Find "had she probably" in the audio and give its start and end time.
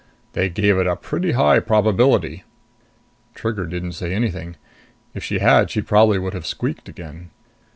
5.37-6.17